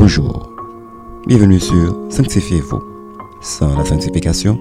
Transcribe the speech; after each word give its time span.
Bonjour, 0.00 0.48
bienvenue 1.26 1.60
sur 1.60 1.94
Sanctifiez-vous. 2.08 2.82
Sans 3.42 3.76
la 3.76 3.84
sanctification, 3.84 4.58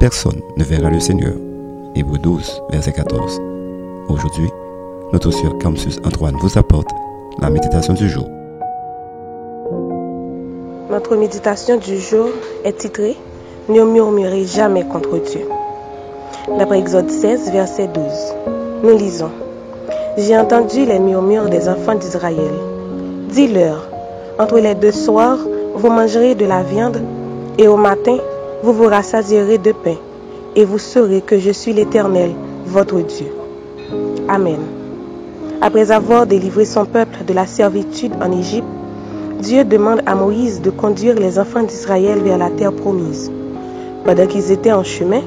personne 0.00 0.40
ne 0.56 0.64
verra 0.64 0.88
le 0.88 0.98
Seigneur. 0.98 1.34
Hébreu 1.94 2.16
12, 2.16 2.62
verset 2.70 2.92
14. 2.92 3.38
Aujourd'hui, 4.08 4.48
notre 5.12 5.30
sœur 5.30 5.58
Campus 5.58 5.98
Antoine 6.06 6.36
vous 6.40 6.56
apporte 6.56 6.88
la 7.38 7.50
méditation 7.50 7.92
du 7.92 8.08
jour. 8.08 8.24
Notre 10.90 11.16
méditation 11.16 11.76
du 11.76 11.98
jour 11.98 12.30
est 12.64 12.78
titrée 12.78 13.18
Ne 13.68 13.82
murmurez 13.82 14.46
jamais 14.46 14.86
contre 14.88 15.18
Dieu. 15.18 15.46
D'après 16.58 16.78
Exode 16.78 17.10
16, 17.10 17.52
verset 17.52 17.88
12, 17.88 18.04
nous 18.84 18.96
lisons 18.96 19.32
J'ai 20.16 20.38
entendu 20.38 20.86
les 20.86 20.98
murmures 20.98 21.50
des 21.50 21.68
enfants 21.68 21.94
d'Israël. 21.94 22.54
Dis-leur 23.28 23.97
entre 24.38 24.58
les 24.58 24.74
deux 24.74 24.92
soirs, 24.92 25.38
vous 25.74 25.90
mangerez 25.90 26.34
de 26.34 26.46
la 26.46 26.62
viande, 26.62 27.00
et 27.58 27.68
au 27.68 27.76
matin, 27.76 28.18
vous 28.62 28.72
vous 28.72 28.86
rassasierez 28.86 29.58
de 29.58 29.72
pain, 29.72 29.96
et 30.54 30.64
vous 30.64 30.78
saurez 30.78 31.20
que 31.20 31.38
je 31.38 31.50
suis 31.50 31.72
l'Éternel, 31.72 32.30
votre 32.66 33.00
Dieu. 33.00 33.26
Amen. 34.28 34.60
Après 35.60 35.90
avoir 35.90 36.26
délivré 36.26 36.64
son 36.64 36.84
peuple 36.84 37.24
de 37.26 37.32
la 37.32 37.46
servitude 37.46 38.12
en 38.22 38.30
Égypte, 38.30 38.66
Dieu 39.40 39.64
demande 39.64 40.02
à 40.06 40.14
Moïse 40.14 40.60
de 40.60 40.70
conduire 40.70 41.14
les 41.14 41.38
enfants 41.38 41.62
d'Israël 41.62 42.20
vers 42.20 42.38
la 42.38 42.50
terre 42.50 42.72
promise. 42.72 43.30
Pendant 44.04 44.26
qu'ils 44.26 44.52
étaient 44.52 44.72
en 44.72 44.84
chemin, 44.84 45.22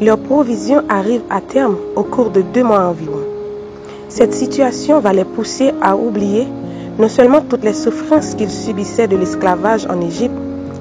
leur 0.00 0.18
provision 0.18 0.82
arrive 0.88 1.22
à 1.30 1.40
terme 1.40 1.76
au 1.96 2.02
cours 2.02 2.30
de 2.30 2.42
deux 2.42 2.62
mois 2.62 2.84
environ. 2.84 3.20
Cette 4.08 4.34
situation 4.34 5.00
va 5.00 5.12
les 5.12 5.24
pousser 5.24 5.72
à 5.80 5.96
oublier 5.96 6.46
non 6.98 7.08
seulement 7.08 7.40
toutes 7.40 7.64
les 7.64 7.74
souffrances 7.74 8.34
qu'ils 8.34 8.50
subissaient 8.50 9.08
de 9.08 9.16
l'esclavage 9.16 9.86
en 9.86 10.00
Égypte, 10.00 10.34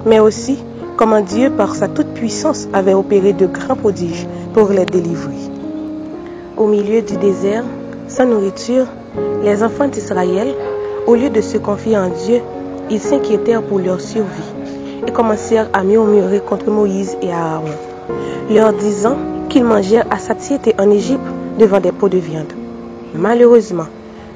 mais 0.05 0.19
aussi 0.19 0.63
comment 0.97 1.21
Dieu, 1.21 1.49
par 1.49 1.75
sa 1.75 1.87
toute-puissance, 1.87 2.67
avait 2.73 2.93
opéré 2.93 3.33
de 3.33 3.47
grands 3.47 3.75
prodiges 3.75 4.27
pour 4.53 4.69
les 4.69 4.85
délivrer. 4.85 5.33
Au 6.55 6.67
milieu 6.67 7.01
du 7.01 7.17
désert, 7.17 7.63
sans 8.07 8.25
nourriture, 8.25 8.85
les 9.43 9.63
enfants 9.63 9.87
d'Israël, 9.87 10.53
au 11.07 11.15
lieu 11.15 11.29
de 11.29 11.41
se 11.41 11.57
confier 11.57 11.97
en 11.97 12.09
Dieu, 12.09 12.41
ils 12.89 12.99
s'inquiétèrent 12.99 13.63
pour 13.63 13.79
leur 13.79 13.99
survie 13.99 14.53
et 15.07 15.11
commencèrent 15.11 15.69
à 15.73 15.83
murmurer 15.83 16.41
contre 16.41 16.69
Moïse 16.69 17.17
et 17.21 17.31
Aaron, 17.31 17.65
leur 18.51 18.73
disant 18.73 19.17
qu'ils 19.49 19.63
mangèrent 19.63 20.05
à 20.11 20.19
satiété 20.19 20.75
en 20.79 20.89
Égypte 20.91 21.25
devant 21.57 21.79
des 21.79 21.91
pots 21.91 22.09
de 22.09 22.17
viande. 22.17 22.53
Malheureusement, 23.15 23.87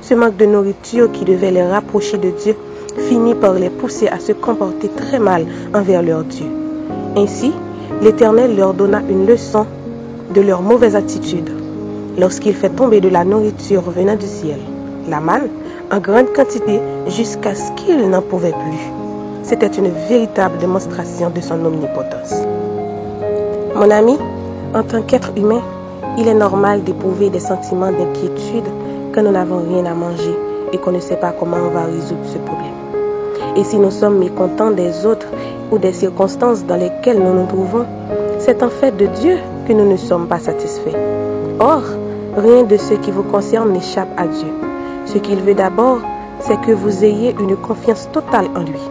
ce 0.01 0.13
manque 0.13 0.37
de 0.37 0.45
nourriture 0.45 1.11
qui 1.11 1.25
devait 1.25 1.51
les 1.51 1.63
rapprocher 1.63 2.17
de 2.17 2.29
Dieu 2.29 2.55
finit 2.97 3.35
par 3.35 3.53
les 3.53 3.69
pousser 3.69 4.07
à 4.07 4.19
se 4.19 4.31
comporter 4.31 4.89
très 4.89 5.19
mal 5.19 5.45
envers 5.73 6.01
leur 6.01 6.23
Dieu. 6.23 6.47
Ainsi, 7.15 7.51
l'Éternel 8.01 8.55
leur 8.55 8.73
donna 8.73 9.01
une 9.09 9.25
leçon 9.25 9.65
de 10.33 10.41
leur 10.41 10.61
mauvaise 10.61 10.95
attitude 10.95 11.49
lorsqu'il 12.17 12.53
fait 12.53 12.69
tomber 12.69 13.01
de 13.01 13.09
la 13.09 13.23
nourriture 13.23 13.81
venant 13.81 14.15
du 14.15 14.25
ciel, 14.25 14.59
la 15.07 15.19
manne, 15.19 15.49
en 15.91 15.99
grande 15.99 16.33
quantité 16.33 16.79
jusqu'à 17.07 17.55
ce 17.55 17.71
qu'ils 17.73 18.09
n'en 18.09 18.21
pouvaient 18.21 18.51
plus. 18.51 18.91
C'était 19.43 19.67
une 19.67 19.89
véritable 20.09 20.57
démonstration 20.57 21.29
de 21.29 21.39
son 21.39 21.63
omnipotence. 21.63 22.33
Mon 23.75 23.89
ami, 23.89 24.17
en 24.73 24.83
tant 24.83 25.01
qu'être 25.03 25.31
humain, 25.37 25.61
il 26.17 26.27
est 26.27 26.33
normal 26.33 26.83
d'éprouver 26.83 27.29
des 27.29 27.39
sentiments 27.39 27.91
d'inquiétude 27.91 28.65
quand 29.17 29.23
nous 29.23 29.31
n'avons 29.31 29.63
rien 29.67 29.83
à 29.87 29.95
manger 29.95 30.37
et 30.71 30.77
qu'on 30.77 30.91
ne 30.91 30.99
sait 30.99 31.15
pas 31.15 31.31
comment 31.31 31.57
on 31.57 31.71
va 31.71 31.85
résoudre 31.85 32.23
ce 32.25 32.37
problème. 32.37 32.75
Et 33.55 33.63
si 33.63 33.79
nous 33.79 33.89
sommes 33.89 34.19
mécontents 34.19 34.69
des 34.69 35.07
autres 35.07 35.25
ou 35.71 35.79
des 35.79 35.91
circonstances 35.91 36.63
dans 36.65 36.75
lesquelles 36.75 37.17
nous 37.17 37.33
nous 37.33 37.47
trouvons, 37.47 37.87
c'est 38.37 38.61
en 38.61 38.69
fait 38.69 38.95
de 38.95 39.07
Dieu 39.07 39.39
que 39.67 39.73
nous 39.73 39.89
ne 39.89 39.97
sommes 39.97 40.27
pas 40.27 40.37
satisfaits. 40.37 40.95
Or, 41.59 41.81
rien 42.37 42.61
de 42.61 42.77
ce 42.77 42.93
qui 42.93 43.09
vous 43.09 43.23
concerne 43.23 43.71
n'échappe 43.71 44.13
à 44.17 44.27
Dieu. 44.27 44.53
Ce 45.05 45.17
qu'il 45.17 45.41
veut 45.41 45.55
d'abord, 45.55 45.97
c'est 46.39 46.61
que 46.61 46.71
vous 46.71 47.03
ayez 47.03 47.35
une 47.39 47.55
confiance 47.55 48.07
totale 48.11 48.49
en 48.55 48.61
lui. 48.61 48.81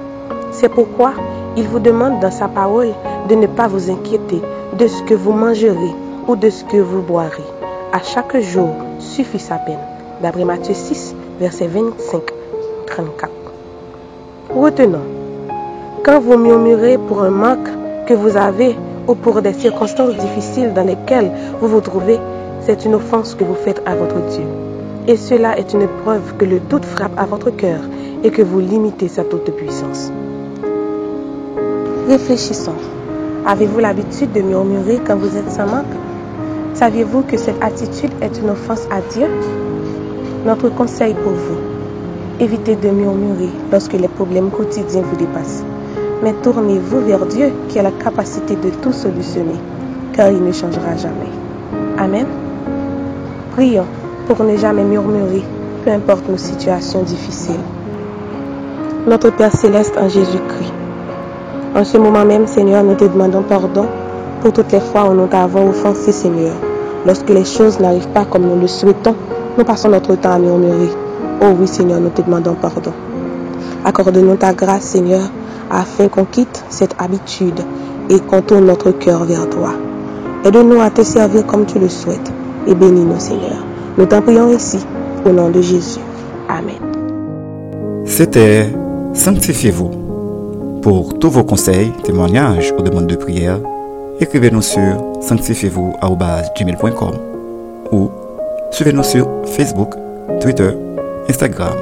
C'est 0.50 0.70
pourquoi 0.70 1.12
il 1.56 1.69
vous 1.69 1.78
demande 1.78 2.19
dans 2.19 2.32
sa 2.32 2.48
parole 2.48 2.94
de 3.28 3.36
ne 3.36 3.47
pas 3.47 3.69
vous 3.69 3.92
inquiéter 3.92 4.42
de 4.76 4.88
ce 4.88 5.04
que 5.04 5.15
vous 5.15 5.31
mangerez 5.31 5.94
ou 6.26 6.34
de 6.34 6.50
ce 6.50 6.65
que 6.65 6.78
vous 6.78 7.03
boirez. 7.03 7.47
À 7.92 8.03
chaque 8.03 8.36
jour 8.41 8.70
suffit 8.98 9.38
sa 9.38 9.59
peine. 9.59 9.96
D'après 10.26 10.44
Matthieu 10.44 10.75
6, 10.75 11.14
verset 11.38 11.69
25-34. 11.69 13.28
Retenons, 14.53 15.06
quand 16.04 16.19
vous 16.19 16.37
murmurez 16.37 16.98
pour 16.98 17.22
un 17.22 17.31
manque 17.31 17.69
que 18.09 18.14
vous 18.14 18.36
avez 18.36 18.75
ou 19.06 19.15
pour 19.15 19.41
des 19.41 19.53
circonstances 19.53 20.16
difficiles 20.16 20.72
dans 20.75 20.82
lesquelles 20.82 21.31
vous 21.60 21.69
vous 21.69 21.81
trouvez, 21.81 22.19
c'est 22.62 22.84
une 22.84 22.97
offense 22.97 23.36
que 23.36 23.44
vous 23.44 23.54
faites 23.54 23.81
à 23.86 23.94
votre 23.94 24.16
Dieu. 24.31 24.42
Et 25.06 25.16
cela 25.16 25.56
est 25.60 25.72
une 25.72 25.86
preuve 26.03 26.34
que 26.36 26.44
le 26.44 26.59
doute 26.59 26.86
frappe 26.86 27.16
à 27.16 27.26
votre 27.26 27.50
cœur 27.50 27.78
et 28.25 28.31
que 28.31 28.42
vous 28.42 28.59
limitez 28.59 29.06
sa 29.06 29.22
toute 29.22 29.53
puissance. 29.53 30.10
Réfléchissons. 32.09 32.75
Avez-vous 33.47 33.78
l'habitude 33.78 34.32
de 34.32 34.41
murmurer 34.41 34.98
quand 35.06 35.15
vous 35.15 35.36
êtes 35.36 35.53
sans 35.53 35.66
manque? 35.66 35.94
Saviez-vous 36.75 37.22
que 37.22 37.36
cette 37.36 37.62
attitude 37.62 38.10
est 38.20 38.36
une 38.41 38.50
offense 38.50 38.88
à 38.91 39.00
Dieu? 39.12 39.28
Notre 40.47 40.69
conseil 40.69 41.12
pour 41.15 41.33
vous, 41.33 41.59
évitez 42.39 42.77
de 42.77 42.89
murmurer 42.89 43.51
lorsque 43.73 43.95
les 43.95 44.07
problèmes 44.07 44.51
quotidiens 44.51 45.03
vous 45.03 45.17
dépassent. 45.17 45.65
Mais 46.23 46.34
tournez-vous 46.34 47.01
vers 47.01 47.27
Dieu 47.27 47.51
qui 47.69 47.81
a 47.81 47.83
la 47.83 47.91
capacité 47.91 48.55
de 48.55 48.71
tout 48.81 48.93
solutionner, 48.93 49.59
car 50.12 50.31
il 50.31 50.45
ne 50.45 50.53
changera 50.53 50.97
jamais. 50.97 51.33
Amen. 51.99 52.27
Prions 53.57 53.87
pour 54.29 54.45
ne 54.45 54.57
jamais 54.57 54.84
murmurer, 54.84 55.43
peu 55.84 55.91
importe 55.91 56.29
nos 56.29 56.37
situations 56.37 57.03
difficiles. 57.03 57.67
Notre 59.05 59.31
Père 59.31 59.53
céleste 59.53 59.99
en 59.99 60.09
Jésus-Christ, 60.09 60.73
en 61.75 61.84
ce 61.84 61.99
moment 61.99 62.25
même, 62.25 62.47
Seigneur, 62.47 62.84
nous 62.84 62.95
te 62.95 63.05
demandons 63.05 63.43
pardon 63.43 63.87
pour 64.43 64.53
toutes 64.53 64.71
les 64.71 64.81
fois 64.81 65.11
où 65.11 65.15
nous 65.15 65.27
t'avons 65.27 65.71
offensé, 65.71 66.13
Seigneur. 66.13 66.55
Lorsque 67.05 67.31
les 67.31 67.45
choses 67.45 67.81
n'arrivent 67.81 68.09
pas 68.15 68.25
comme 68.25 68.47
nous 68.47 68.61
le 68.61 68.69
souhaitons, 68.69 69.17
nous 69.56 69.65
passons 69.65 69.89
notre 69.89 70.15
temps 70.17 70.33
à 70.33 70.39
murmurer. 70.39 70.91
Oh 71.41 71.55
oui, 71.59 71.67
Seigneur, 71.67 72.00
nous 72.00 72.11
te 72.11 72.22
demandons 72.22 72.55
pardon. 72.55 72.93
Accorde-nous 73.84 74.37
ta 74.37 74.53
grâce, 74.53 74.83
Seigneur, 74.83 75.31
afin 75.71 76.09
qu'on 76.09 76.25
quitte 76.25 76.65
cette 76.69 76.94
habitude 76.99 77.61
et 78.09 78.21
qu'on 78.21 78.43
tourne 78.43 78.66
notre 78.66 78.91
cœur 78.93 79.25
vers 79.25 79.49
toi. 79.49 79.71
Aide-nous 80.45 80.81
à 80.81 80.91
te 80.91 81.03
servir 81.03 81.47
comme 81.47 81.66
tu 81.66 81.78
le 81.78 81.89
souhaites 81.89 82.33
et 82.66 82.75
bénis-nous, 82.75 83.19
Seigneur. 83.19 83.65
Nous 83.99 84.06
t'en 84.06 84.22
prions 84.22 84.50
ici, 84.50 84.78
au 85.25 85.31
nom 85.31 85.50
de 85.50 85.61
Jésus. 85.61 86.00
Amen. 86.49 86.77
C'était 88.05 88.72
Sanctifiez-vous. 89.16 89.91
Pour 90.83 91.19
tous 91.19 91.31
vos 91.31 91.43
conseils, 91.43 91.91
témoignages 92.05 92.72
ou 92.78 92.83
demandes 92.83 93.06
de 93.06 93.16
prière, 93.16 93.59
écrivez-nous 94.21 94.62
sur 94.62 95.03
sanctifiez-vous.gmail.com 95.21 97.15
ou 97.93 98.11
suivez-nous 98.76 99.04
sur 99.04 99.26
Facebook, 99.47 99.94
Twitter, 100.42 100.70
Instagram 101.31 101.72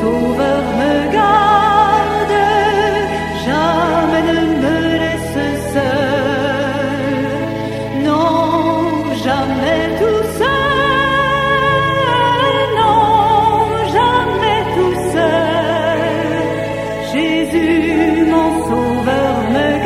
sauveur 0.00 0.62
me 0.80 0.94
garde, 1.18 2.36
jamais 3.46 4.22
ne 4.30 4.38
me 4.62 4.76
laisse 5.02 5.46
seul. 5.74 7.20
Non, 8.08 9.14
jamais 9.24 9.82
tout 10.00 10.24
seul. 10.40 11.60
Non, 12.80 12.98
jamais 13.96 14.60
tout 14.76 14.96
seul. 15.14 16.02
Jésus, 17.12 18.24
mon 18.34 18.50
sauveur 18.68 19.34
me 19.54 19.66
garde. 19.74 19.79